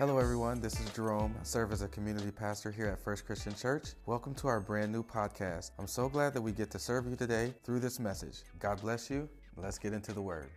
[0.00, 0.62] Hello, everyone.
[0.62, 1.34] This is Jerome.
[1.38, 3.88] I serve as a community pastor here at First Christian Church.
[4.06, 5.72] Welcome to our brand new podcast.
[5.78, 8.44] I'm so glad that we get to serve you today through this message.
[8.58, 9.28] God bless you.
[9.58, 10.48] Let's get into the word.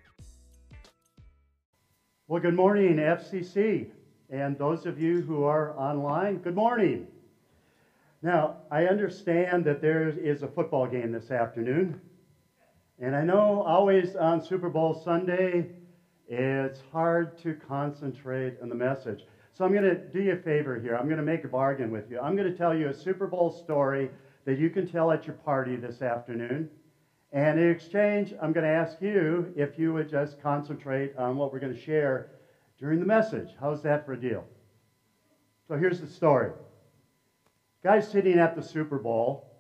[2.29, 3.87] Well, good morning, FCC.
[4.29, 7.07] And those of you who are online, good morning.
[8.21, 11.99] Now, I understand that there is a football game this afternoon.
[12.97, 15.69] And I know always on Super Bowl Sunday,
[16.30, 19.26] it's hard to concentrate on the message.
[19.55, 20.95] So I'm going to do you a favor here.
[20.95, 22.20] I'm going to make a bargain with you.
[22.20, 24.09] I'm going to tell you a Super Bowl story
[24.45, 26.71] that you can tell at your party this afternoon.
[27.31, 31.53] And in exchange, I'm going to ask you if you would just concentrate on what
[31.53, 32.31] we're going to share
[32.79, 33.49] during the message.
[33.59, 34.43] How's that for a deal?
[35.67, 36.49] So here's the story.
[37.84, 39.51] Guy's sitting at the Super Bowl,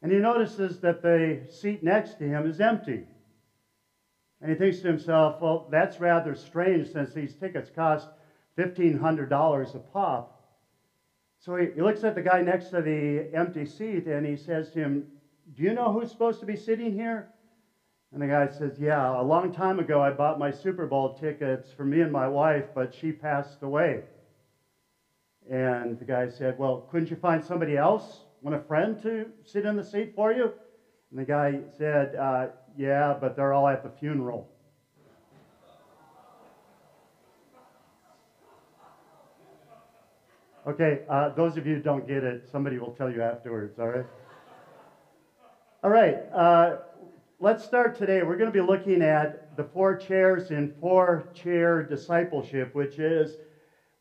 [0.00, 3.02] and he notices that the seat next to him is empty.
[4.40, 8.08] And he thinks to himself, well, that's rather strange since these tickets cost
[8.58, 10.28] $1,500 a pop.
[11.38, 14.70] So he, he looks at the guy next to the empty seat and he says
[14.70, 15.04] to him,
[15.54, 17.26] Do you know who's supposed to be sitting here?
[18.12, 21.70] And the guy says, Yeah, a long time ago I bought my Super Bowl tickets
[21.72, 24.02] for me and my wife, but she passed away.
[25.50, 28.24] And the guy said, Well, couldn't you find somebody else?
[28.40, 30.50] Want a friend to sit in the seat for you?
[31.10, 34.46] And the guy said, uh, Yeah, but they're all at the funeral.
[40.66, 43.88] Okay, uh, those of you who don't get it, somebody will tell you afterwards, all
[43.88, 44.06] right?
[45.82, 46.76] All right, uh,
[47.38, 48.22] let's start today.
[48.22, 53.36] We're going to be looking at the four chairs in four chair discipleship, which is,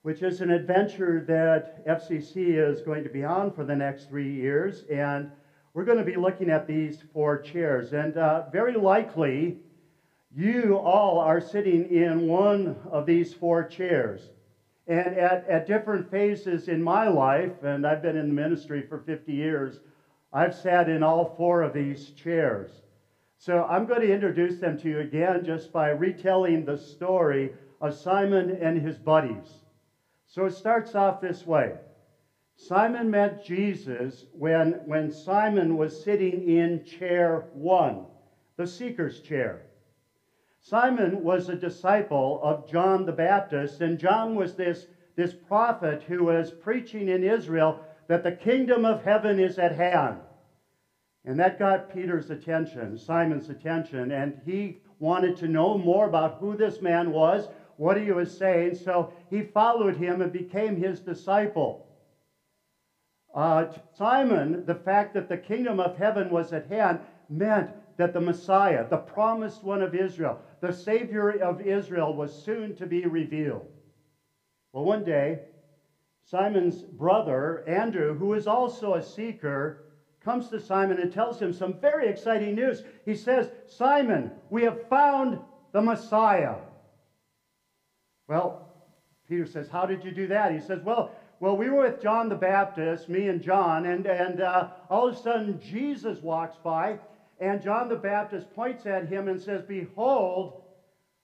[0.03, 4.31] which is an adventure that FCC is going to be on for the next three
[4.33, 4.85] years.
[4.89, 5.31] And
[5.73, 7.91] we're going to be looking at these four chairs.
[7.91, 9.57] And uh, very likely,
[10.33, 14.29] you all are sitting in one of these four chairs.
[14.87, 18.99] And at, at different phases in my life, and I've been in the ministry for
[18.99, 19.79] 50 years,
[20.33, 22.71] I've sat in all four of these chairs.
[23.37, 27.51] So I'm going to introduce them to you again just by retelling the story
[27.81, 29.63] of Simon and his buddies.
[30.25, 31.73] So it starts off this way
[32.55, 38.05] Simon met Jesus when, when Simon was sitting in chair one,
[38.57, 39.65] the seeker's chair.
[40.63, 44.87] Simon was a disciple of John the Baptist, and John was this,
[45.17, 50.21] this prophet who was preaching in Israel that the kingdom of heaven is at hand.
[51.25, 56.55] And that got Peter's attention, Simon's attention, and he wanted to know more about who
[56.55, 61.87] this man was, what he was saying, so he followed him and became his disciple.
[63.35, 63.65] Uh,
[63.97, 68.85] Simon, the fact that the kingdom of heaven was at hand meant that the Messiah,
[68.89, 73.67] the promised one of Israel, the Savior of Israel, was soon to be revealed.
[74.71, 75.39] Well, one day,
[76.23, 79.81] Simon's brother, Andrew, who is also a seeker,
[80.23, 82.81] comes to Simon and tells him some very exciting news.
[83.03, 85.37] He says, Simon, we have found
[85.73, 86.55] the Messiah.
[88.29, 88.69] Well,
[89.27, 90.53] Peter says, How did you do that?
[90.53, 94.39] He says, Well, well, we were with John the Baptist, me and John, and, and
[94.39, 96.99] uh, all of a sudden Jesus walks by,
[97.43, 100.53] and John the Baptist points at him and says, Behold,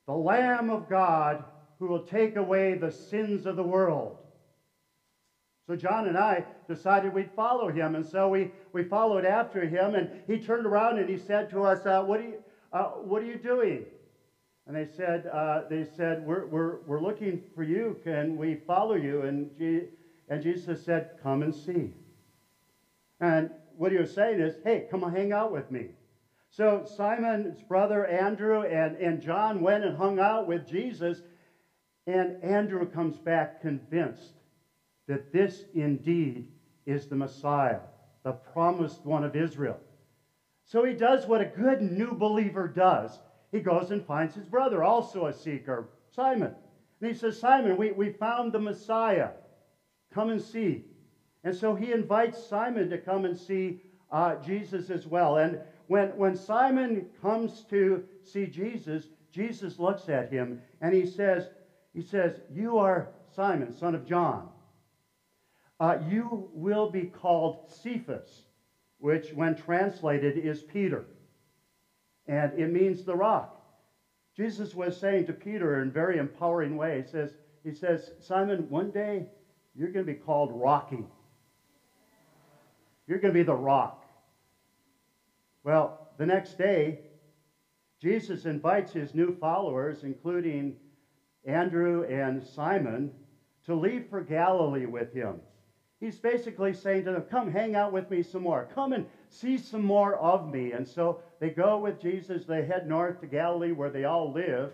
[0.06, 1.46] the Lamb of God
[1.80, 4.18] who will take away the sins of the world.
[5.68, 9.96] So John and I decided we'd follow him, and so we, we followed after him,
[9.96, 12.38] and he turned around and he said to us, uh, what, are you,
[12.74, 13.86] uh, what are you doing?
[14.68, 17.98] And they said, uh, they said we're, we're, we're looking for you.
[18.04, 19.24] Can we follow you?
[19.24, 19.86] And, G-
[20.28, 21.92] and Jesus said, Come and see.
[23.20, 25.88] And what he was saying is, Hey, come hang out with me.
[26.50, 31.22] So Simon's brother Andrew and, and John went and hung out with Jesus,
[32.08, 34.34] and Andrew comes back convinced
[35.08, 36.48] that this indeed
[36.86, 37.80] is the Messiah,
[38.24, 39.80] the promised one of Israel.
[40.66, 43.20] So he does what a good new believer does.
[43.52, 46.54] He goes and finds his brother, also a seeker, Simon.
[47.02, 49.30] And he says, Simon, we, we found the Messiah.
[50.14, 50.84] Come and see.
[51.44, 53.82] And so he invites Simon to come and see
[54.12, 55.38] uh, Jesus as well.
[55.38, 55.60] And
[55.90, 61.50] when, when Simon comes to see Jesus, Jesus looks at him and he says,
[61.96, 64.50] he says, You are Simon, son of John.
[65.80, 68.44] Uh, you will be called Cephas,
[69.00, 71.06] which, when translated, is Peter.
[72.28, 73.60] And it means the rock.
[74.38, 77.34] Jesus was saying to Peter in a very empowering way, he says,
[77.64, 79.26] he says, Simon, one day
[79.74, 81.04] you're going to be called Rocky.
[83.08, 83.99] You're going to be the rock.
[85.64, 87.00] Well, the next day,
[88.02, 90.78] Jesus invites his new followers, including
[91.46, 93.12] Andrew and Simon
[93.66, 95.42] to leave for Galilee with him.
[96.00, 98.70] He's basically saying to them, Come hang out with me some more.
[98.74, 100.72] Come and see some more of me.
[100.72, 102.46] And so they go with Jesus.
[102.46, 104.72] They head north to Galilee where they all live.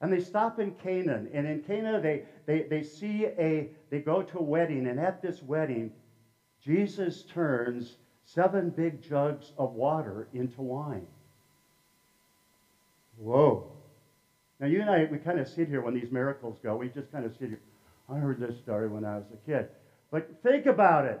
[0.00, 1.24] And they stop in Cana.
[1.32, 4.86] And in Cana, they, they, they see a, they go to a wedding.
[4.86, 5.90] And at this wedding,
[6.62, 7.96] Jesus turns
[8.34, 11.06] seven big jugs of water into wine.
[13.16, 13.72] Whoa.
[14.60, 16.76] Now, you and I, we kind of sit here when these miracles go.
[16.76, 17.60] We just kind of sit here.
[18.08, 19.66] I heard this story when I was a kid.
[20.10, 21.20] But think about it.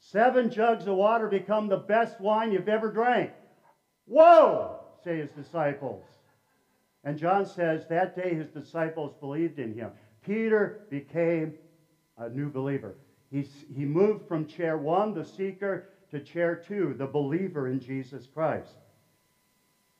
[0.00, 3.30] Seven jugs of water become the best wine you've ever drank.
[4.06, 6.02] Whoa, say his disciples.
[7.04, 9.90] And John says that day his disciples believed in him.
[10.24, 11.54] Peter became
[12.18, 12.94] a new believer.
[13.34, 18.28] He's, he moved from chair one, the seeker, to chair two, the believer in Jesus
[18.32, 18.76] Christ.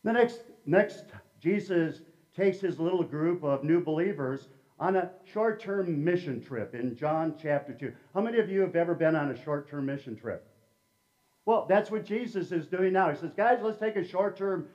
[0.05, 1.07] The next, next
[1.41, 2.03] Jesus
[2.37, 4.47] takes his little group of new believers
[4.79, 7.93] on a short term mission trip in John chapter 2.
[8.15, 10.47] How many of you have ever been on a short term mission trip?
[11.45, 13.11] Well, that's what Jesus is doing now.
[13.11, 14.69] He says, guys, let's take a short term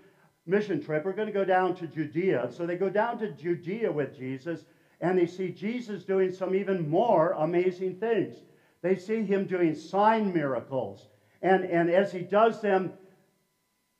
[0.46, 1.06] mission trip.
[1.06, 2.50] We're going to go down to Judea.
[2.52, 4.66] So they go down to Judea with Jesus,
[5.00, 8.36] and they see Jesus doing some even more amazing things.
[8.82, 11.08] They see him doing sign miracles.
[11.42, 12.94] And, and as he does them,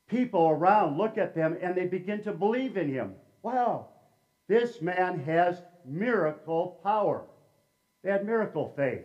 [0.08, 3.14] people around look at them and they begin to believe in him.
[3.42, 3.88] Wow,
[4.48, 7.24] this man has miracle power.
[8.02, 9.04] They had miracle faith.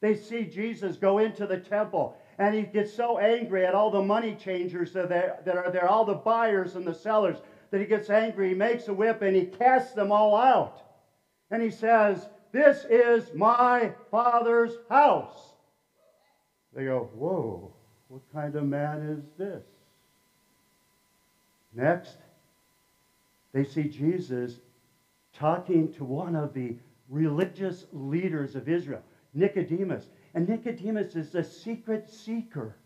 [0.00, 4.02] They see Jesus go into the temple and he gets so angry at all the
[4.02, 5.08] money changers that,
[5.44, 7.38] that are there, all the buyers and the sellers,
[7.70, 8.48] that he gets angry.
[8.48, 10.82] He makes a whip and he casts them all out.
[11.50, 15.54] And he says, This is my father's house.
[16.72, 17.74] They go, Whoa,
[18.06, 19.64] what kind of man is this?
[21.74, 22.18] Next,
[23.52, 24.60] they see Jesus
[25.32, 26.76] talking to one of the
[27.08, 29.02] religious leaders of Israel,
[29.34, 30.06] Nicodemus.
[30.32, 32.76] And Nicodemus is a secret seeker.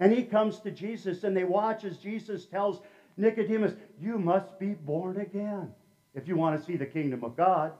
[0.00, 2.82] And he comes to Jesus and they watch as Jesus tells
[3.16, 5.72] Nicodemus, You must be born again
[6.14, 7.72] if you want to see the kingdom of God.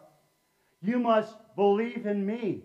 [0.80, 2.62] You must believe in me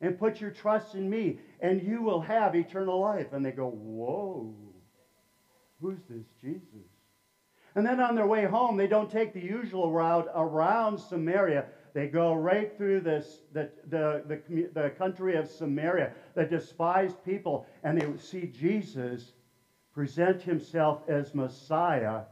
[0.00, 3.32] and put your trust in me, and you will have eternal life.
[3.32, 4.54] And they go, Whoa,
[5.80, 6.88] who's this Jesus?
[7.76, 11.64] And then on their way home, they don't take the usual route around Samaria.
[11.92, 17.66] They go right through this, the, the, the, the country of Samaria, the despised people,
[17.82, 19.32] and they see Jesus
[19.92, 22.22] present himself as Messiah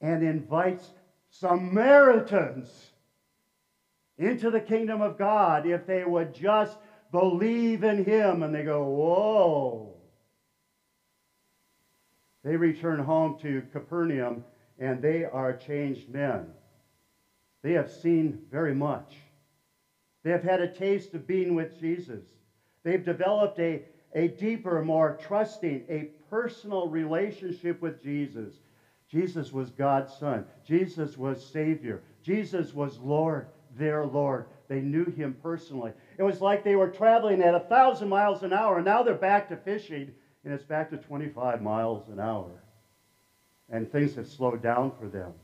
[0.00, 0.92] and invites
[1.28, 2.92] Samaritans
[4.18, 6.78] into the kingdom of God if they would just
[7.10, 8.42] believe in him.
[8.42, 9.92] And they go, Whoa.
[12.44, 14.44] They return home to Capernaum
[14.78, 16.52] and they are changed men.
[17.62, 19.16] They have seen very much.
[20.22, 22.24] They have had a taste of being with Jesus.
[22.84, 23.82] They've developed a,
[24.14, 28.54] a deeper, more trusting, a personal relationship with Jesus.
[29.08, 30.44] Jesus was God's Son.
[30.64, 32.02] Jesus was Savior.
[32.22, 34.46] Jesus was Lord, their Lord.
[34.68, 35.92] They knew him personally.
[36.18, 39.14] It was like they were traveling at a thousand miles an hour, and now they're
[39.14, 40.12] back to fishing,
[40.44, 42.62] and it's back to 25 miles an hour
[43.68, 45.34] and things have slowed down for them.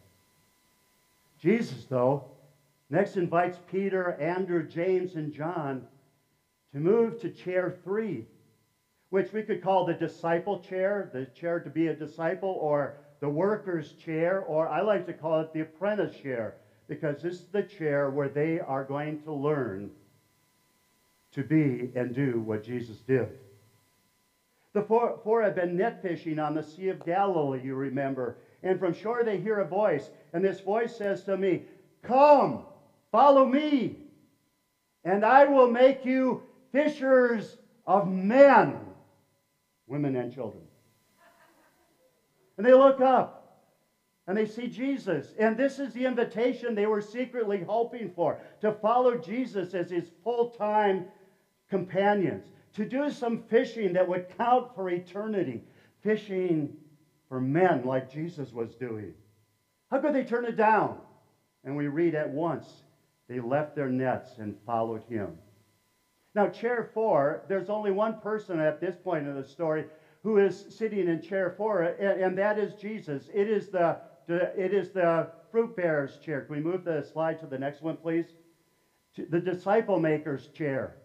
[1.39, 2.23] Jesus, though,
[2.89, 5.85] next invites Peter, Andrew, James, and John
[6.73, 8.25] to move to chair three,
[9.11, 13.29] which we could call the disciple chair, the chair to be a disciple, or the
[13.29, 16.55] worker's chair, or I like to call it the apprentice chair,
[16.93, 19.91] because this is the chair where they are going to learn
[21.33, 23.29] to be and do what Jesus did.
[24.75, 28.37] The four, four been net fishing on the Sea of Galilee, you remember.
[28.63, 31.63] And from shore they hear a voice, and this voice says to me,
[32.03, 32.65] Come,
[33.11, 33.97] follow me,
[35.05, 37.57] and I will make you fishers
[37.87, 38.79] of men,
[39.87, 40.63] women and children.
[42.59, 43.42] And they look up
[44.27, 45.35] and they see Jesus.
[45.39, 50.11] And this is the invitation they were secretly hoping for to follow Jesus as his
[50.23, 51.07] full time
[51.69, 55.63] companions to do some fishing that would count for eternity,
[56.03, 56.75] fishing
[57.29, 59.13] for men like Jesus was doing.
[59.91, 60.99] How could they turn it down?
[61.65, 62.83] And we read at once
[63.29, 65.39] they left their nets and followed him.
[66.35, 69.85] Now, chair four, there's only one person at this point in the story
[70.23, 73.29] who is sitting in chair four, and that is Jesus.
[73.33, 73.99] It is the,
[74.29, 76.43] it is the fruit bearer's chair.
[76.43, 78.35] Can we move the slide to the next one, please?
[79.17, 80.97] The disciple maker's chair.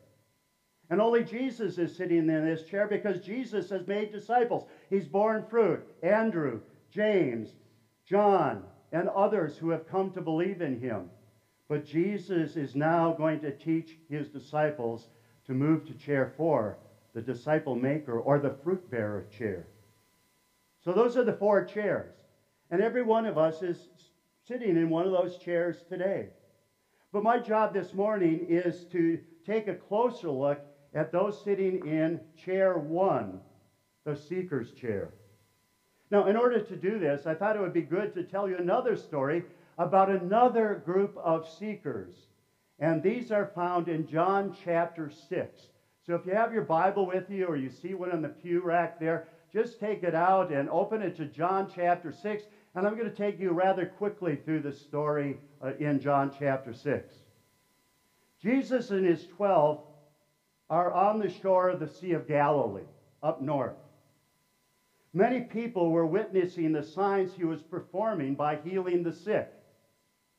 [0.90, 4.66] And only Jesus is sitting in this chair because Jesus has made disciples.
[4.90, 5.86] He's borne fruit.
[6.02, 7.54] Andrew, James,
[8.06, 11.10] John, and others who have come to believe in him.
[11.68, 15.10] But Jesus is now going to teach his disciples
[15.48, 16.80] to move to chair four,
[17.14, 19.68] the disciple maker or the fruit bearer chair.
[20.86, 22.17] So those are the four chairs.
[22.70, 23.90] And every one of us is
[24.48, 26.28] sitting in one of those chairs today.
[27.14, 30.60] But my job this morning is to take a closer look
[30.94, 33.40] at those sitting in chair one,
[34.04, 35.14] the seeker's chair.
[36.12, 38.58] Now, in order to do this, I thought it would be good to tell you
[38.58, 39.44] another story
[39.78, 42.14] about another group of seekers.
[42.80, 45.62] And these are found in John chapter 6.
[46.06, 48.62] So if you have your Bible with you or you see one on the pew
[48.62, 52.44] rack there, just take it out and open it to John chapter 6.
[52.78, 56.74] And I'm going to take you rather quickly through the story uh, in John chapter
[56.74, 57.12] 6.
[58.40, 59.82] Jesus and his 12
[60.70, 62.84] are on the shore of the Sea of Galilee,
[63.24, 63.74] up north.
[65.12, 69.50] Many people were witnessing the signs he was performing by healing the sick.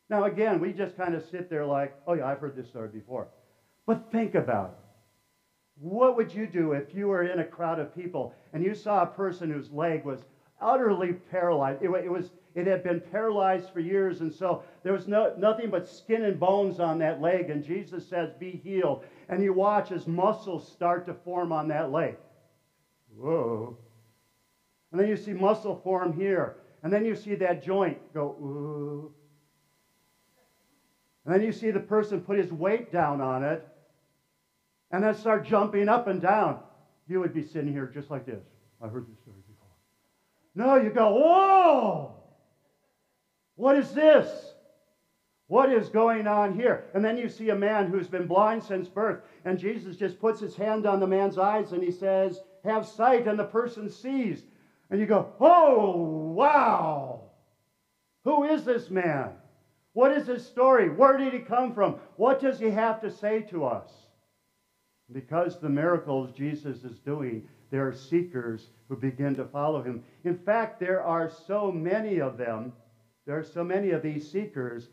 [0.08, 2.86] Now, again, we just kind of sit there like, oh, yeah, I've heard this story
[2.86, 3.26] before.
[3.84, 4.78] But think about it.
[5.80, 9.02] What would you do if you were in a crowd of people and you saw
[9.02, 10.20] a person whose leg was
[10.60, 11.82] utterly paralyzed?
[11.82, 15.70] It, it, was, it had been paralyzed for years, and so there was no, nothing
[15.70, 19.04] but skin and bones on that leg, and Jesus says, Be healed.
[19.28, 22.16] And you watch as muscles start to form on that leg.
[23.16, 23.76] Whoa.
[24.92, 26.56] And then you see muscle form here.
[26.82, 29.12] And then you see that joint go, ooh.
[31.24, 33.66] And then you see the person put his weight down on it
[34.90, 36.60] and then start jumping up and down.
[37.08, 38.42] You would be sitting here just like this.
[38.80, 39.36] I heard this story.
[40.58, 42.14] No, you go, whoa!
[43.54, 44.54] What is this?
[45.46, 46.86] What is going on here?
[46.94, 50.40] And then you see a man who's been blind since birth, and Jesus just puts
[50.40, 54.42] his hand on the man's eyes and he says, Have sight, and the person sees.
[54.90, 57.30] And you go, Oh, wow!
[58.24, 59.30] Who is this man?
[59.92, 60.90] What is his story?
[60.90, 62.00] Where did he come from?
[62.16, 63.92] What does he have to say to us?
[65.12, 70.02] Because the miracles Jesus is doing, there are seekers who begin to follow him.
[70.24, 72.72] In fact, there are so many of them,
[73.26, 74.88] there are so many of these seekers,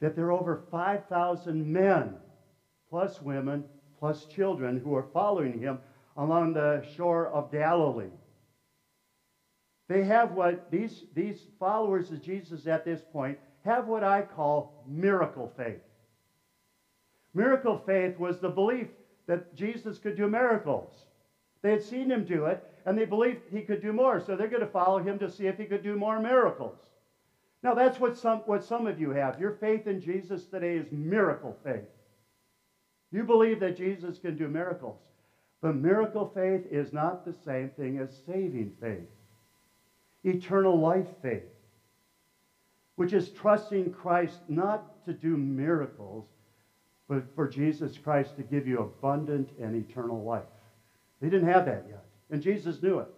[0.00, 2.14] that there are over 5,000 men,
[2.88, 3.64] plus women,
[3.98, 5.78] plus children, who are following him
[6.16, 8.08] along the shore of Galilee.
[9.88, 14.76] They have what these, these followers of Jesus at this point have what I call
[14.86, 15.82] miracle faith.
[17.34, 18.88] Miracle faith was the belief
[19.26, 20.92] that Jesus could do miracles.
[21.62, 24.48] They had seen him do it, and they believed he could do more, so they're
[24.48, 26.78] going to follow him to see if he could do more miracles.
[27.62, 29.38] Now, that's what some, what some of you have.
[29.38, 31.88] Your faith in Jesus today is miracle faith.
[33.12, 34.98] You believe that Jesus can do miracles.
[35.60, 39.08] But miracle faith is not the same thing as saving faith.
[40.24, 41.42] Eternal life faith,
[42.96, 46.26] which is trusting Christ not to do miracles,
[47.08, 50.44] but for Jesus Christ to give you abundant and eternal life.
[51.20, 53.08] They didn't have that yet, and Jesus knew it.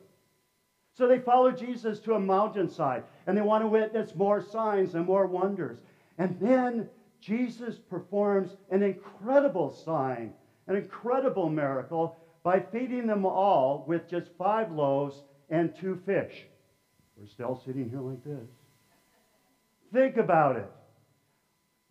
[0.95, 5.07] So they follow Jesus to a mountainside, and they want to witness more signs and
[5.07, 5.79] more wonders.
[6.19, 6.87] And then
[7.21, 10.33] Jesus performs an incredible sign,
[10.67, 16.47] an incredible miracle, by feeding them all with just five loaves and two fish.
[17.17, 18.49] We're still sitting here like this.
[19.93, 20.71] Think about it.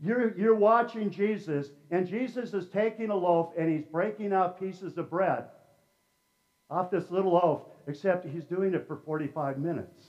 [0.03, 4.97] You're, you're watching Jesus, and Jesus is taking a loaf and he's breaking out pieces
[4.97, 5.45] of bread
[6.71, 10.05] off this little loaf, except he's doing it for 45 minutes.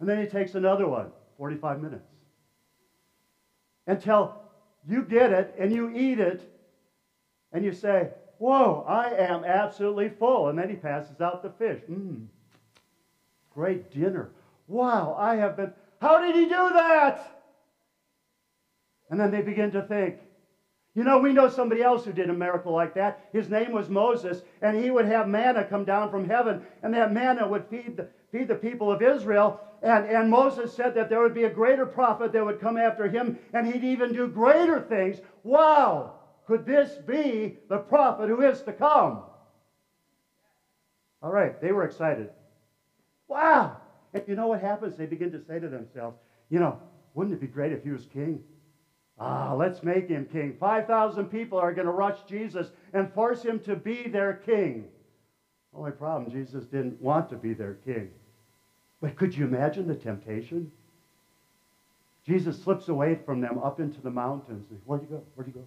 [0.00, 2.08] And then he takes another one, 45 minutes.
[3.86, 4.36] Until
[4.88, 6.48] you get it and you eat it,
[7.52, 10.48] and you say, Whoa, I am absolutely full.
[10.48, 11.80] And then he passes out the fish.
[11.88, 12.26] Mmm,
[13.54, 14.30] great dinner.
[14.66, 15.72] Wow, I have been.
[16.00, 17.24] How did he do that?
[19.10, 20.16] And then they begin to think,
[20.94, 23.28] you know, we know somebody else who did a miracle like that.
[23.32, 27.12] His name was Moses, and he would have manna come down from heaven, and that
[27.12, 29.58] manna would feed the, feed the people of Israel.
[29.80, 33.08] And, and Moses said that there would be a greater prophet that would come after
[33.08, 35.18] him, and he'd even do greater things.
[35.42, 36.12] Wow!
[36.46, 39.22] Could this be the prophet who is to come?
[41.22, 42.28] All right, they were excited.
[43.28, 43.78] Wow!
[44.12, 44.96] And you know what happens?
[44.96, 46.18] They begin to say to themselves,
[46.50, 46.78] you know,
[47.14, 48.42] wouldn't it be great if he was king?
[49.18, 50.56] Ah, let's make him king.
[50.58, 54.88] 5,000 people are going to rush Jesus and force him to be their king.
[55.74, 58.10] Only problem, Jesus didn't want to be their king.
[59.00, 60.70] But could you imagine the temptation?
[62.24, 64.66] Jesus slips away from them up into the mountains.
[64.84, 65.22] Where'd you go?
[65.34, 65.66] Where'd you go?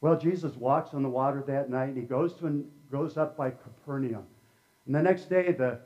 [0.00, 3.36] Well, Jesus walks on the water that night and he goes, to, and goes up
[3.36, 4.24] by Capernaum.
[4.86, 5.78] And the next day, the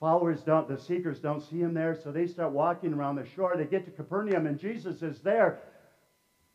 [0.00, 3.54] followers don't, the seekers don't see him there, so they start walking around the shore.
[3.56, 5.60] They get to Capernaum, and Jesus is there.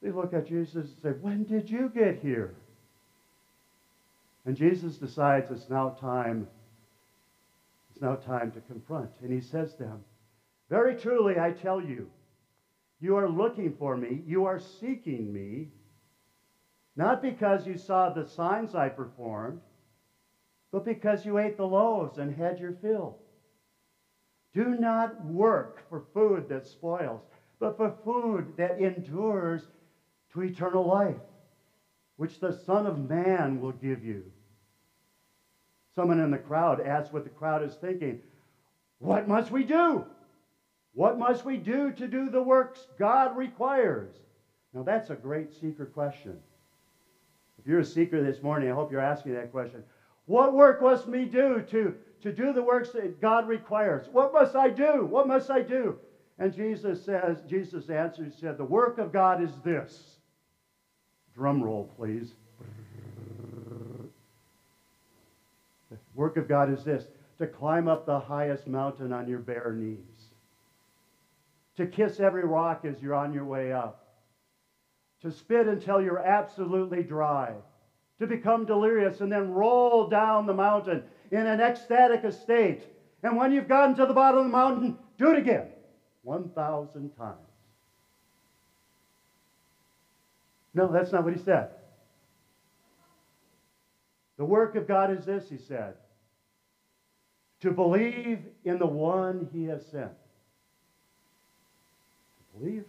[0.01, 2.55] They look at Jesus and say, When did you get here?
[4.45, 6.47] And Jesus decides it's now time.
[7.91, 9.11] It's now time to confront.
[9.21, 10.03] And he says to them,
[10.69, 12.09] Very truly, I tell you,
[12.99, 15.69] you are looking for me, you are seeking me,
[16.95, 19.59] not because you saw the signs I performed,
[20.71, 23.17] but because you ate the loaves and had your fill.
[24.55, 27.21] Do not work for food that spoils,
[27.59, 29.63] but for food that endures
[30.31, 31.17] to eternal life,
[32.15, 34.23] which the Son of Man will give you.
[35.93, 38.19] Someone in the crowd asks what the crowd is thinking.
[38.99, 40.05] What must we do?
[40.93, 44.13] What must we do to do the works God requires?
[44.73, 46.39] Now, that's a great seeker question.
[47.59, 49.83] If you're a seeker this morning, I hope you're asking that question.
[50.25, 54.07] What work must we do to to do the works that God requires.
[54.11, 55.05] What must I do?
[55.05, 55.97] What must I do?
[56.37, 60.17] And Jesus says, Jesus answered, said, The work of God is this.
[61.33, 62.33] Drum roll, please.
[65.91, 67.07] The work of God is this
[67.37, 70.29] to climb up the highest mountain on your bare knees,
[71.75, 74.05] to kiss every rock as you're on your way up,
[75.21, 77.53] to spit until you're absolutely dry,
[78.19, 82.81] to become delirious and then roll down the mountain in an ecstatic state.
[83.23, 85.67] And when you've gotten to the bottom of the mountain, do it again
[86.23, 87.37] 1,000 times.
[90.73, 91.69] No, that's not what he said.
[94.37, 95.95] The work of God is this, he said
[97.65, 100.11] to believe in the one he has sent.
[102.37, 102.85] To believe?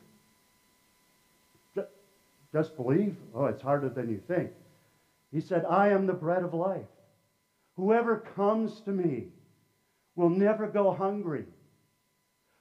[2.53, 3.15] Just believe?
[3.35, 4.51] Oh, it's harder than you think.
[5.33, 6.85] He said, I am the bread of life.
[7.77, 9.29] Whoever comes to me
[10.15, 11.45] will never go hungry.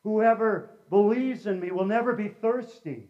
[0.04, 3.08] Whoever believes in me will never be thirsty.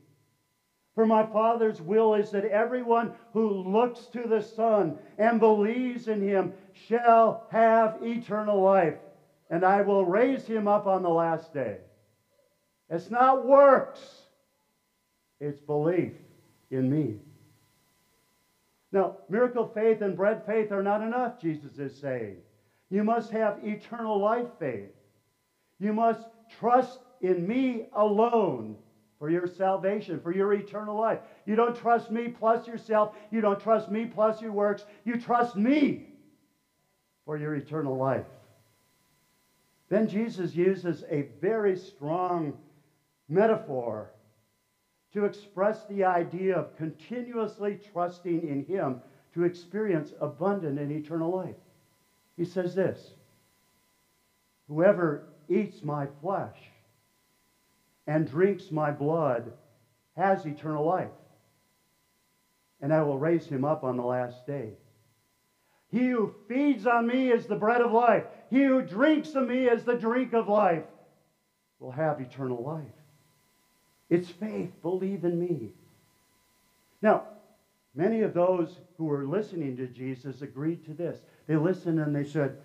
[0.94, 6.22] For my Father's will is that everyone who looks to the Son and believes in
[6.22, 6.54] him
[6.88, 8.96] shall have eternal life,
[9.50, 11.80] and I will raise him up on the last day.
[12.90, 14.00] It's not works,
[15.42, 16.14] it's belief
[16.70, 17.18] in me.
[18.96, 22.38] Now, miracle faith and bread faith are not enough, Jesus is saying.
[22.90, 24.94] You must have eternal life faith.
[25.80, 28.78] You must trust in me alone
[29.20, 31.20] for your salvation, for your eternal life.
[31.46, 33.10] You don't trust me plus yourself.
[33.32, 34.86] You don't trust me plus your works.
[35.04, 36.06] You trust me
[37.26, 38.24] for your eternal life.
[39.90, 42.56] Then Jesus uses a very strong
[43.28, 44.15] metaphor
[45.16, 49.02] to express the idea of continuously trusting in Him
[49.34, 51.56] to experience abundant and eternal life.
[52.36, 53.14] He says this
[54.68, 56.58] Whoever eats my flesh
[58.06, 59.54] and drinks my blood
[60.18, 61.08] has eternal life,
[62.82, 64.74] and I will raise him up on the last day.
[65.88, 68.26] He who feeds on me is the bread of life.
[68.50, 70.84] He who drinks of me is the drink of life,
[71.80, 72.95] will have eternal life.
[74.10, 74.72] It's faith.
[74.82, 75.72] Believe in me.
[77.02, 77.26] Now,
[77.96, 81.22] many of those who were listening to Jesus agreed to this.
[81.48, 82.58] They listened and they said,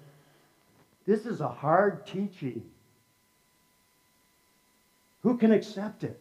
[1.07, 2.63] This is a hard teaching.
[5.23, 6.19] Who can accept it?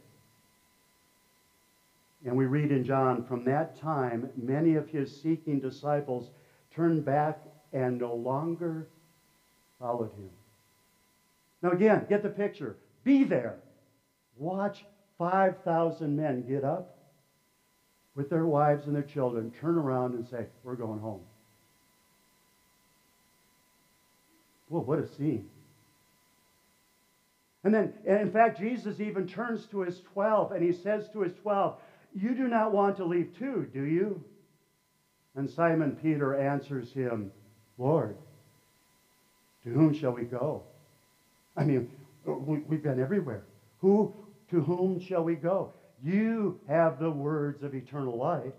[2.25, 6.31] And we read in John, from that time, many of his seeking disciples
[6.71, 7.39] turned back
[7.71, 8.87] and no longer
[9.79, 10.29] followed him.
[11.61, 12.75] Now, again, get the picture.
[13.03, 13.55] Be there.
[14.37, 14.85] Watch
[15.19, 16.89] 5,000 men get up
[18.15, 21.21] with their wives and their children, turn around and say, We're going home.
[24.69, 25.45] Well, what a scene.
[27.63, 31.33] And then, in fact, Jesus even turns to his 12 and he says to his
[31.33, 31.75] 12,
[32.15, 34.23] You do not want to leave too, do you?
[35.35, 37.31] And Simon Peter answers him,
[37.77, 38.15] Lord,
[39.63, 40.63] to whom shall we go?
[41.55, 41.89] I mean,
[42.25, 43.43] we've been everywhere.
[43.79, 44.13] Who,
[44.49, 45.71] to whom shall we go?
[46.03, 48.53] You have the words of eternal life.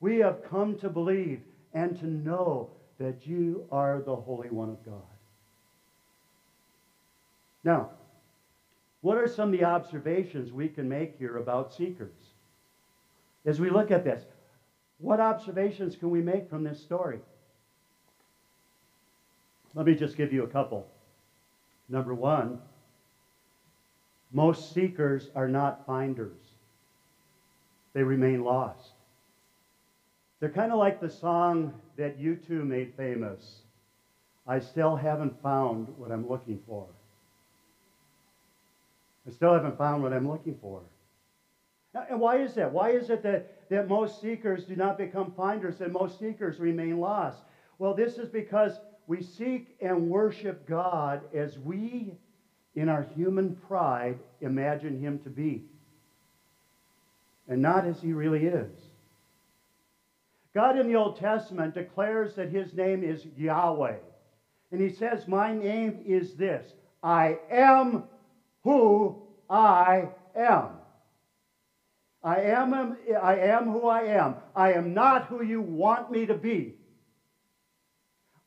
[0.00, 1.40] We have come to believe
[1.72, 5.02] and to know that you are the Holy One of God.
[7.64, 7.90] Now,
[9.00, 12.14] what are some of the observations we can make here about seekers?
[13.44, 14.24] As we look at this,
[14.98, 17.20] what observations can we make from this story?
[19.74, 20.86] Let me just give you a couple.
[21.88, 22.58] Number one,
[24.32, 26.40] most seekers are not finders,
[27.92, 28.92] they remain lost.
[30.40, 33.62] They're kind of like the song that U2 made famous
[34.46, 36.86] I still haven't found what I'm looking for.
[39.26, 40.82] I still haven't found what I'm looking for.
[42.08, 42.70] And why is that?
[42.70, 47.00] Why is it that, that most seekers do not become finders and most seekers remain
[47.00, 47.42] lost?
[47.78, 52.14] Well, this is because we seek and worship God as we,
[52.76, 55.62] in our human pride, imagine Him to be,
[57.48, 58.68] and not as He really is.
[60.54, 63.96] God in the Old Testament declares that His name is Yahweh.
[64.70, 68.04] And He says, My name is this I am
[68.62, 69.16] who
[69.48, 70.68] I am.
[72.22, 72.72] I am,
[73.22, 74.36] I am who I am.
[74.54, 76.74] I am not who you want me to be.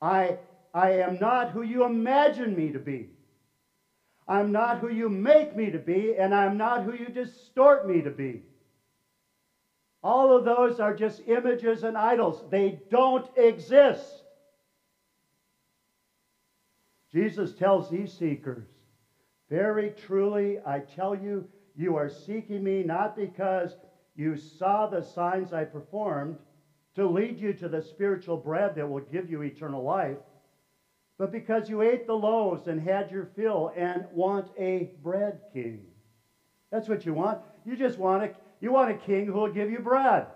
[0.01, 0.37] I,
[0.73, 3.07] I am not who you imagine me to be.
[4.29, 8.03] I'm not who you make me to be, and I'm not who you distort me
[8.03, 8.43] to be.
[10.03, 12.43] All of those are just images and idols.
[12.47, 14.23] They don't exist.
[17.11, 18.67] Jesus tells these seekers,
[19.49, 23.75] Very truly, I tell you, you are seeking me not because
[24.15, 26.37] you saw the signs I performed
[26.95, 30.17] to lead you to the spiritual bread that will give you eternal life,
[31.19, 35.81] but because you ate the loaves and had your fill and want a bread king.
[36.71, 37.39] That's what you want.
[37.65, 40.27] You just want a, you want a king who will give you bread.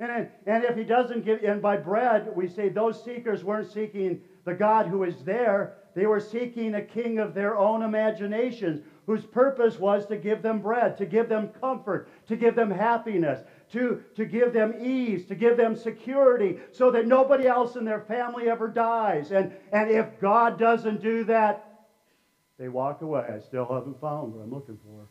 [0.00, 4.16] And, and if he doesn't give, and by bread, we say those seekers weren't seeking
[4.44, 9.26] the God who is there, they were seeking a king of their own imaginations whose
[9.26, 14.00] purpose was to give them bread, to give them comfort, to give them happiness, to,
[14.14, 18.48] to give them ease, to give them security, so that nobody else in their family
[18.48, 19.30] ever dies.
[19.30, 21.64] And, and if God doesn't do that,
[22.58, 23.26] they walk away.
[23.32, 25.06] I still haven't found what I'm looking for.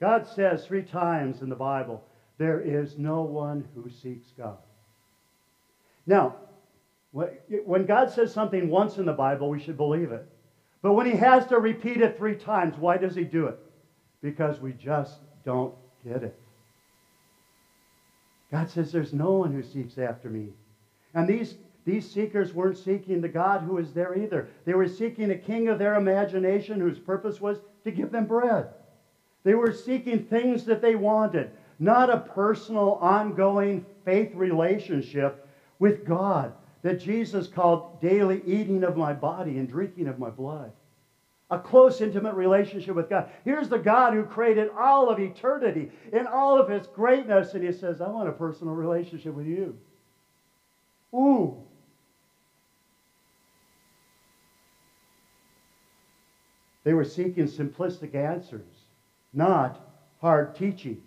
[0.00, 2.02] God says three times in the Bible,
[2.38, 4.58] there is no one who seeks God.
[6.06, 6.34] Now,
[7.12, 10.26] when God says something once in the Bible, we should believe it.
[10.82, 13.58] But when he has to repeat it three times, why does he do it?
[14.20, 15.72] Because we just don't
[16.04, 16.36] get it.
[18.50, 20.50] God says, There's no one who seeks after me.
[21.14, 24.48] And these, these seekers weren't seeking the God who is there either.
[24.64, 28.68] They were seeking a king of their imagination whose purpose was to give them bread.
[29.44, 35.46] They were seeking things that they wanted, not a personal, ongoing faith relationship
[35.78, 40.72] with God that Jesus called daily eating of my body and drinking of my blood.
[41.50, 43.28] A close, intimate relationship with God.
[43.44, 47.72] Here's the God who created all of eternity in all of his greatness, and He
[47.72, 49.76] says, I want a personal relationship with you.
[51.14, 51.62] Ooh.
[56.84, 58.86] They were seeking simplistic answers,
[59.32, 59.78] not
[60.20, 61.00] hard teaching.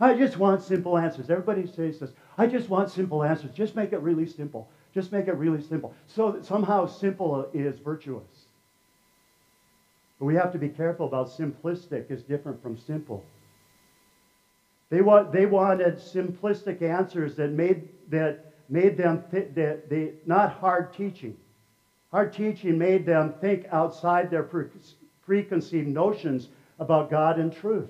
[0.00, 1.30] I just want simple answers.
[1.30, 2.12] Everybody says this.
[2.38, 3.52] I just want simple answers.
[3.52, 4.68] Just make it really simple.
[4.94, 5.92] Just make it really simple.
[6.06, 8.46] So that somehow simple is virtuous.
[10.18, 13.24] But we have to be careful about simplistic is different from simple.
[14.90, 20.52] They, want, they wanted simplistic answers that made, that made them th- that they, not
[20.52, 21.36] hard teaching.
[22.10, 24.66] Hard teaching made them think outside their pre-
[25.24, 27.88] preconceived notions about God and truth.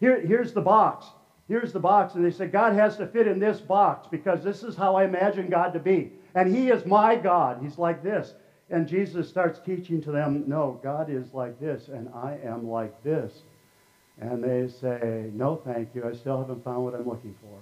[0.00, 1.12] Here, here's the box
[1.48, 2.14] here's the box.
[2.14, 5.04] And they said, God has to fit in this box because this is how I
[5.04, 6.12] imagine God to be.
[6.34, 7.58] And He is my God.
[7.62, 8.34] He's like this.
[8.70, 13.00] And Jesus starts teaching to them, no, God is like this, and I am like
[13.04, 13.42] this.
[14.20, 16.08] And they say, no, thank you.
[16.08, 17.58] I still haven't found what I'm looking for.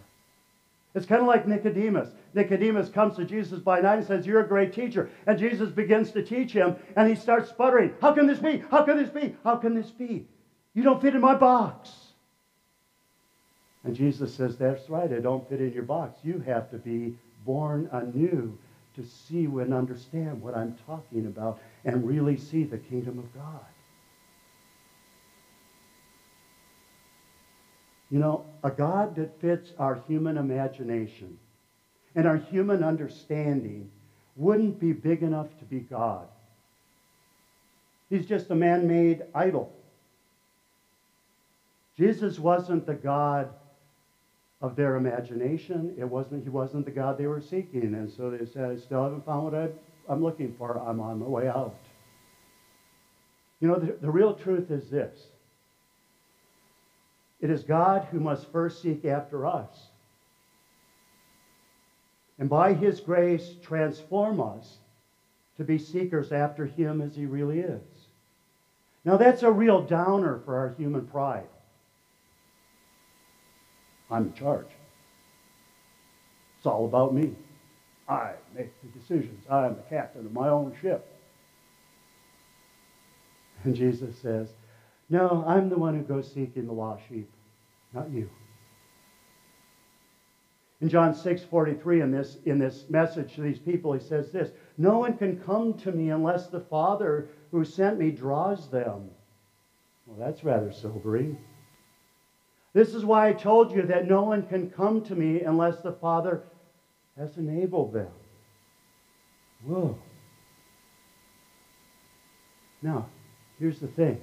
[0.95, 2.11] It's kind of like Nicodemus.
[2.35, 5.11] Nicodemus comes to Jesus by night and says, You're a great teacher.
[5.27, 7.93] And Jesus begins to teach him, and he starts sputtering.
[8.01, 8.63] How can this be?
[8.71, 9.35] How can this be?
[9.43, 10.27] How can this be?
[10.73, 12.04] You don't fit in my box.
[13.85, 16.19] And Jesus says, That's right, I don't fit in your box.
[16.23, 18.59] You have to be born anew
[18.97, 23.61] to see and understand what I'm talking about and really see the kingdom of God.
[28.11, 31.39] You know, a God that fits our human imagination
[32.15, 33.91] and our human understanding
[34.37, 36.29] wouldn't be big enough to be God.
[38.09, 39.73] He's just a man made idol.
[41.97, 43.49] Jesus wasn't the God
[44.65, 45.95] of their imagination.
[45.99, 47.95] It wasn't, he wasn't the God they were seeking.
[47.95, 49.69] And so they said, I still haven't found what I,
[50.09, 50.79] I'm looking for.
[50.79, 51.77] I'm on my way out.
[53.61, 55.27] You know, the, the real truth is this
[57.43, 59.89] it is God who must first seek after us.
[62.39, 64.79] And by his grace, transform us
[65.59, 67.83] to be seekers after him as he really is.
[69.05, 71.49] Now, that's a real downer for our human pride.
[74.11, 74.67] I'm in charge.
[76.59, 77.35] It's all about me.
[78.09, 79.45] I make the decisions.
[79.51, 81.07] I am the captain of my own ship.
[83.65, 84.51] And Jesus says,
[85.09, 87.31] No, I'm the one who goes seeking the lost sheep,
[87.93, 88.29] not you.
[90.81, 94.51] In John 6 43, in this, in this message to these people, he says this
[94.77, 99.11] No one can come to me unless the Father who sent me draws them.
[100.07, 101.39] Well, that's rather sobering.
[102.75, 105.93] This is why I told you that no one can come to me unless the
[105.93, 106.43] Father
[107.17, 108.11] has enabled them.
[109.65, 109.97] Whoa.
[112.83, 113.09] Now,
[113.59, 114.21] here's the thing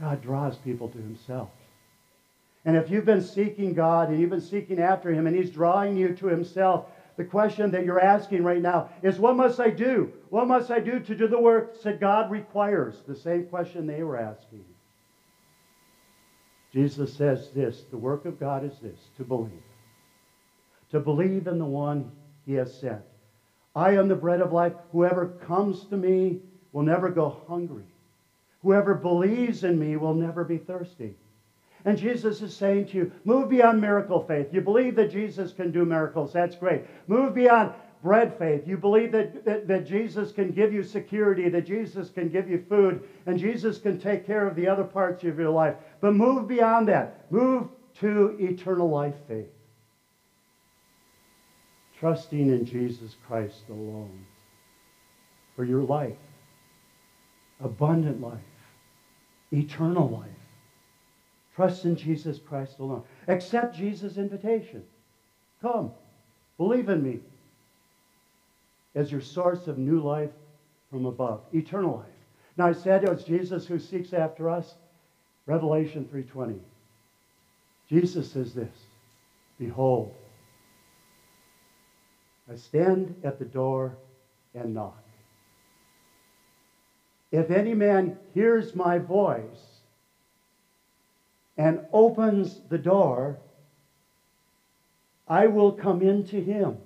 [0.00, 1.50] God draws people to himself.
[2.64, 5.96] And if you've been seeking God and you've been seeking after him and he's drawing
[5.96, 10.12] you to himself, the question that you're asking right now is what must I do?
[10.30, 13.02] What must I do to do the work that God requires?
[13.06, 14.64] The same question they were asking.
[16.74, 19.62] Jesus says this the work of God is this to believe.
[20.90, 22.10] To believe in the one
[22.44, 23.04] he has sent.
[23.76, 24.72] I am the bread of life.
[24.90, 26.40] Whoever comes to me
[26.72, 27.84] will never go hungry.
[28.62, 31.14] Whoever believes in me will never be thirsty.
[31.84, 34.48] And Jesus is saying to you, move beyond miracle faith.
[34.52, 36.32] You believe that Jesus can do miracles.
[36.32, 36.82] That's great.
[37.06, 37.70] Move beyond
[38.04, 38.68] bread faith.
[38.68, 42.62] You believe that, that, that, Jesus can give you security, that Jesus can give you
[42.68, 45.74] food, and Jesus can take care of the other parts of your life.
[46.02, 47.32] But move beyond that.
[47.32, 47.68] Move
[48.00, 49.48] to eternal life faith.
[51.98, 54.26] Trusting in Jesus Christ alone
[55.56, 56.18] for your life,
[57.60, 58.38] abundant life,
[59.50, 60.28] eternal life.
[61.56, 63.04] Trust in Jesus Christ alone.
[63.28, 64.82] Accept Jesus' invitation.
[65.62, 65.92] Come,
[66.58, 67.20] believe in me
[68.94, 70.30] as your source of new life
[70.90, 72.06] from above, eternal life.
[72.56, 74.74] Now I said it was Jesus who seeks after us.
[75.46, 76.58] Revelation 3:20.
[77.88, 78.76] Jesus says this,
[79.58, 80.10] behold,
[82.50, 83.96] I stand at the door
[84.54, 85.02] and knock.
[87.30, 89.80] If any man hears my voice
[91.56, 93.38] and opens the door,
[95.26, 96.78] I will come into him.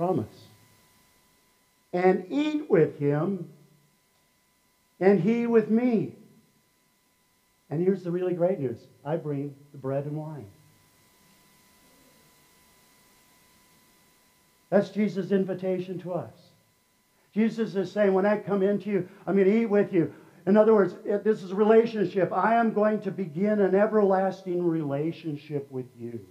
[0.00, 0.46] Promise.
[1.92, 3.50] And eat with him,
[4.98, 6.14] and he with me.
[7.68, 10.46] And here's the really great news I bring the bread and wine.
[14.70, 16.32] That's Jesus' invitation to us.
[17.34, 20.10] Jesus is saying, When I come into you, I'm going to eat with you.
[20.46, 22.32] In other words, this is a relationship.
[22.32, 26.26] I am going to begin an everlasting relationship with you.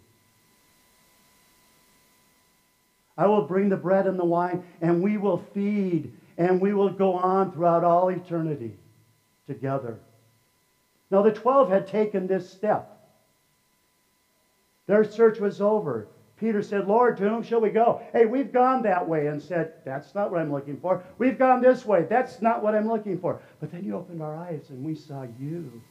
[3.19, 6.89] I will bring the bread and the wine, and we will feed, and we will
[6.89, 8.77] go on throughout all eternity
[9.45, 9.99] together.
[11.11, 12.95] Now, the 12 had taken this step.
[14.87, 16.07] Their search was over.
[16.37, 17.99] Peter said, Lord, to whom shall we go?
[18.13, 21.03] Hey, we've gone that way and said, That's not what I'm looking for.
[21.17, 22.03] We've gone this way.
[22.03, 23.37] That's not what I'm looking for.
[23.59, 25.81] But then you opened our eyes and we saw you.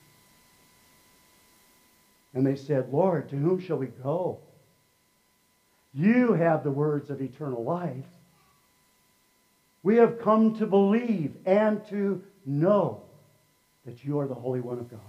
[2.32, 4.38] And they said, Lord, to whom shall we go?
[5.98, 8.06] You have the words of eternal life.
[9.82, 13.02] We have come to believe and to know
[13.84, 15.00] that you are the Holy One of God.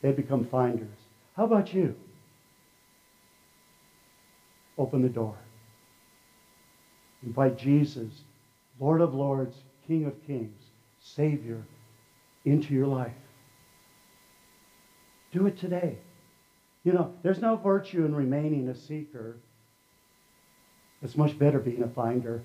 [0.00, 0.88] They become finders.
[1.36, 1.94] How about you?
[4.78, 5.36] Open the door.
[7.22, 8.22] Invite Jesus,
[8.80, 9.54] Lord of Lords,
[9.86, 10.62] King of Kings,
[10.98, 11.62] Savior,
[12.46, 13.12] into your life.
[15.30, 15.98] Do it today.
[16.84, 19.36] You know, there's no virtue in remaining a seeker.
[21.02, 22.42] It's much better being a finder.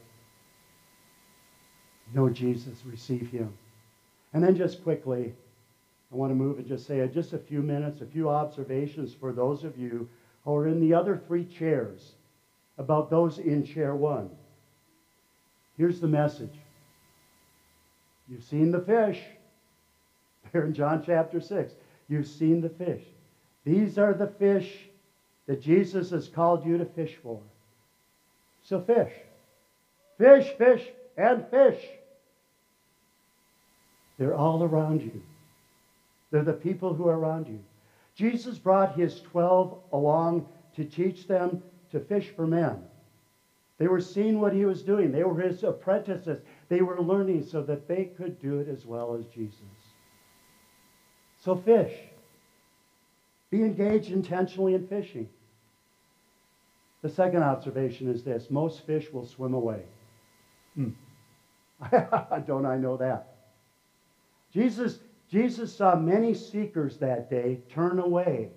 [2.13, 3.53] Know Jesus, receive him.
[4.33, 5.33] And then just quickly,
[6.11, 9.13] I want to move and just say uh, just a few minutes, a few observations
[9.13, 10.07] for those of you
[10.43, 12.13] who are in the other three chairs
[12.77, 14.29] about those in chair one.
[15.75, 16.53] Here's the message.
[18.29, 19.21] You've seen the fish.
[20.53, 21.73] There in John chapter 6.
[22.07, 23.03] You've seen the fish.
[23.67, 24.87] These are the fish
[25.45, 27.41] that Jesus has called you to fish for.
[28.63, 29.11] So fish.
[30.17, 31.85] Fish, fish, and fish.
[34.17, 35.21] They're all around you.
[36.31, 37.59] They're the people who are around you.
[38.15, 42.81] Jesus brought his 12 along to teach them to fish for men.
[43.79, 45.11] They were seeing what he was doing.
[45.11, 46.39] They were his apprentices.
[46.69, 49.59] They were learning so that they could do it as well as Jesus.
[51.37, 52.06] So fish.
[53.49, 55.27] Be engaged intentionally in fishing.
[57.01, 59.83] The second observation is this most fish will swim away.
[60.75, 60.89] Hmm.
[62.45, 63.23] Don't I know that?
[64.51, 68.49] Jesus Jesus saw many seekers that day turn away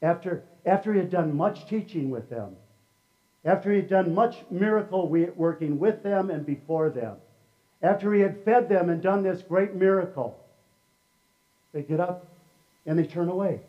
[0.00, 2.56] after, after he had done much teaching with them,
[3.44, 7.16] after he had done much miracle working with them and before them,
[7.82, 10.34] after he had fed them and done this great miracle.
[11.72, 12.24] They get up
[12.86, 13.60] and they turn away.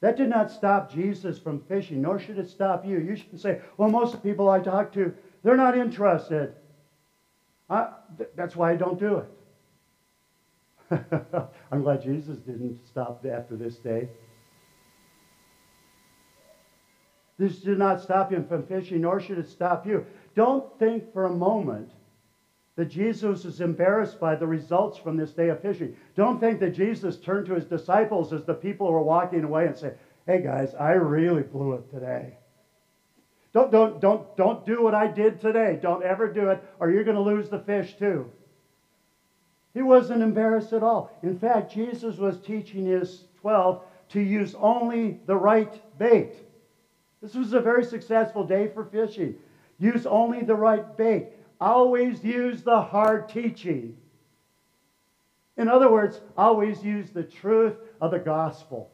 [0.00, 2.98] That did not stop Jesus from fishing, nor should it stop you.
[2.98, 6.52] You shouldn't say, well, most of the people I talk to, they're not interested.
[7.70, 9.30] I, th- that's why I don't do it.
[11.72, 14.08] I'm glad Jesus didn't stop after this day.
[17.38, 20.02] This did not stop him from fishing, nor should it stop you.
[20.34, 21.88] Don't think for a moment
[22.76, 25.96] that Jesus is embarrassed by the results from this day of fishing.
[26.16, 29.76] Don't think that Jesus turned to his disciples as the people were walking away and
[29.76, 29.94] say,
[30.26, 32.38] Hey guys, I really blew it today.
[33.52, 35.78] Don't, don't, don't, don't do what I did today.
[35.80, 38.28] Don't ever do it, or you're going to lose the fish too.
[39.74, 41.10] He wasn't embarrassed at all.
[41.22, 46.34] In fact, Jesus was teaching his 12 to use only the right bait.
[47.20, 49.36] This was a very successful day for fishing.
[49.78, 51.32] Use only the right bait.
[51.64, 53.96] Always use the hard teaching.
[55.56, 57.72] In other words, always use the truth
[58.02, 58.90] of the gospel.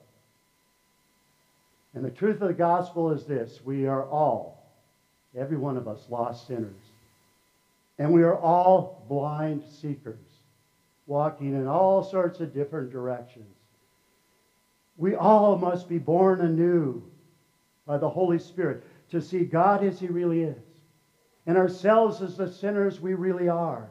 [1.95, 4.73] And the truth of the gospel is this we are all,
[5.37, 6.79] every one of us, lost sinners.
[7.99, 10.29] And we are all blind seekers,
[11.09, 13.57] walking in all sorts of different directions.
[14.97, 17.03] We all must be born anew
[17.85, 20.70] by the Holy Spirit to see God as He really is
[21.51, 23.91] and ourselves as the sinners we really are,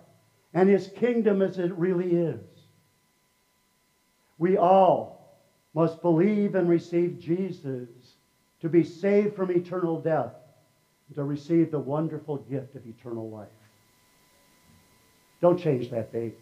[0.53, 2.39] and his kingdom as it really is.
[4.37, 5.37] We all
[5.73, 7.89] must believe and receive Jesus
[8.61, 10.31] to be saved from eternal death
[11.15, 13.49] to receive the wonderful gift of eternal life.
[15.41, 16.35] Don't change that bait.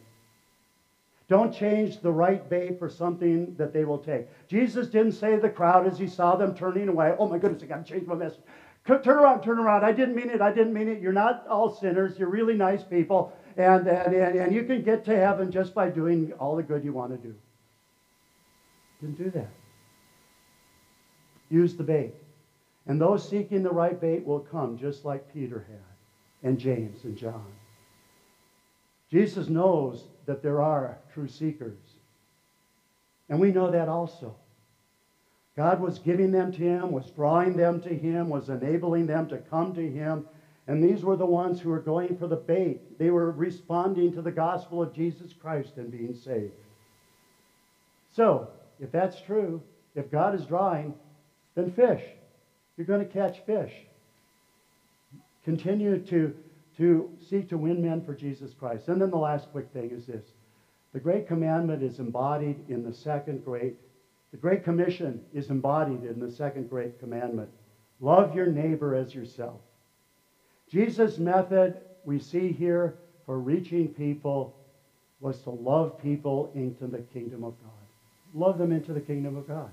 [1.27, 4.27] Don't change the right bait for something that they will take.
[4.47, 7.63] Jesus didn't say to the crowd as he saw them turning away, Oh my goodness,
[7.63, 8.43] I got to change my message.
[8.88, 9.84] Turn around, turn around.
[9.84, 10.41] I didn't mean it.
[10.41, 11.02] I didn't mean it.
[11.02, 12.17] You're not all sinners.
[12.17, 13.34] You're really nice people.
[13.58, 16.86] And, and, and, and you can get to heaven just by doing all the good
[16.86, 17.36] you want to do.
[19.02, 19.50] Didn't do that.
[21.50, 22.13] Use the bait.
[22.88, 27.17] And those seeking the right bait will come just like Peter had, and James and
[27.17, 27.45] John.
[29.12, 31.78] Jesus knows that there are true seekers.
[33.28, 34.36] And we know that also.
[35.58, 39.39] God was giving them to him, was drawing them to him, was enabling them to
[39.39, 40.24] come to him.
[40.67, 43.00] And these were the ones who were going for the bait.
[43.00, 46.54] They were responding to the gospel of Jesus Christ and being saved.
[48.13, 49.63] So, if that's true,
[49.96, 50.93] if God is drawing,
[51.56, 52.04] then fish.
[52.78, 53.74] You're going to catch fish.
[55.43, 56.36] Continue to,
[56.78, 58.89] to seek to win men for Jesus Christ.
[58.89, 60.26] And then the last quick thing is this
[60.93, 63.76] the Great Commandment is embodied in the second great
[64.31, 67.49] the Great Commission is embodied in the second Great Commandment
[67.99, 69.59] love your neighbor as yourself.
[70.69, 74.53] Jesus' method we see here for reaching people
[75.19, 77.71] was to love people into the kingdom of God.
[78.33, 79.71] Love them into the kingdom of God.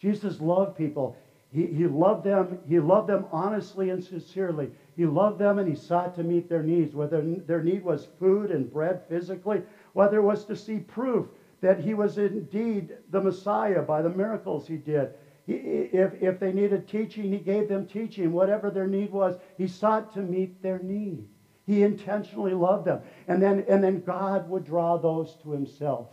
[0.00, 1.16] Jesus loved people.
[1.50, 2.58] He, he loved them.
[2.68, 4.70] He loved them honestly and sincerely.
[4.96, 8.50] He loved them and he sought to meet their needs, whether their need was food
[8.50, 9.62] and bread physically,
[9.94, 11.26] whether it was to see proof
[11.60, 15.10] that he was indeed the Messiah by the miracles he did.
[15.46, 18.32] He, if, if they needed teaching, he gave them teaching.
[18.32, 21.26] Whatever their need was, he sought to meet their need.
[21.66, 23.00] He intentionally loved them.
[23.26, 26.08] And then, and then God would draw those to himself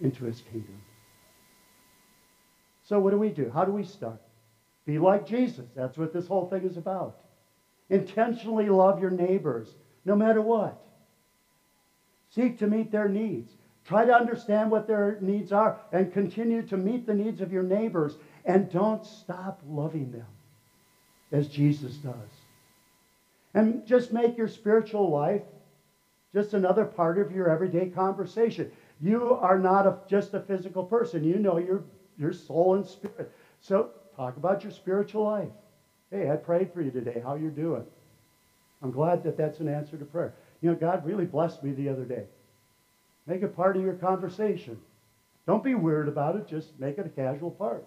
[0.00, 0.80] into his kingdom.
[2.84, 3.50] So, what do we do?
[3.50, 4.20] How do we start?
[4.86, 5.66] Be like Jesus.
[5.74, 7.16] That's what this whole thing is about.
[7.90, 10.78] Intentionally love your neighbors, no matter what.
[12.30, 13.50] Seek to meet their needs.
[13.88, 17.62] Try to understand what their needs are and continue to meet the needs of your
[17.62, 18.18] neighbors.
[18.44, 20.26] And don't stop loving them
[21.32, 22.12] as Jesus does.
[23.54, 25.40] And just make your spiritual life
[26.34, 28.70] just another part of your everyday conversation.
[29.00, 31.24] You are not a, just a physical person.
[31.24, 31.82] You know your,
[32.18, 33.32] your soul and spirit.
[33.62, 35.48] So talk about your spiritual life.
[36.10, 37.22] Hey, I prayed for you today.
[37.24, 37.86] How you doing?
[38.82, 40.34] I'm glad that that's an answer to prayer.
[40.60, 42.26] You know, God really blessed me the other day.
[43.28, 44.80] Make it part of your conversation.
[45.46, 47.86] Don't be weird about it, just make it a casual part.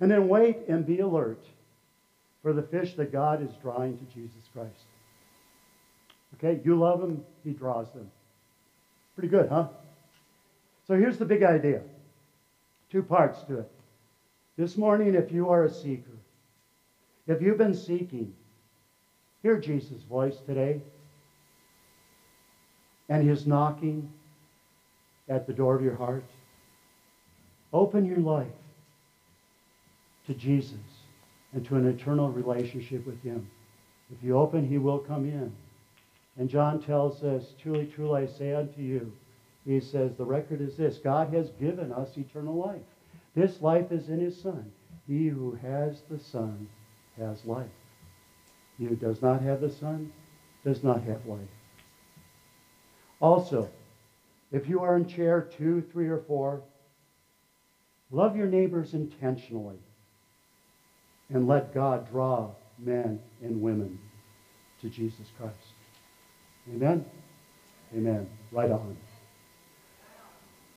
[0.00, 1.44] And then wait and be alert
[2.42, 4.86] for the fish that God is drawing to Jesus Christ.
[6.34, 8.10] Okay, you love him, he draws them.
[9.14, 9.68] Pretty good, huh?
[10.86, 11.82] So here's the big idea
[12.90, 13.70] two parts to it.
[14.56, 16.16] This morning, if you are a seeker,
[17.26, 18.32] if you've been seeking,
[19.42, 20.80] hear Jesus' voice today.
[23.08, 24.08] And his knocking
[25.28, 26.24] at the door of your heart,
[27.72, 28.46] open your life
[30.26, 30.74] to Jesus
[31.52, 33.48] and to an eternal relationship with Him.
[34.10, 35.52] If you open, He will come in.
[36.38, 39.12] And John tells us, Truly, truly, I say unto you,
[39.66, 42.82] he says, the record is this God has given us eternal life.
[43.34, 44.70] This life is in His Son.
[45.08, 46.68] He who has the Son
[47.16, 47.66] has life.
[48.78, 50.12] He who does not have the Son
[50.64, 51.40] does not have life.
[53.20, 53.68] Also,
[54.52, 56.62] if you are in chair two, three, or four,
[58.10, 59.78] love your neighbors intentionally
[61.30, 63.98] and let God draw men and women
[64.80, 65.56] to Jesus Christ.
[66.72, 67.04] Amen?
[67.94, 68.28] Amen.
[68.52, 68.96] Right on.